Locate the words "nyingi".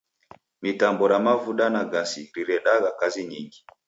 3.27-3.59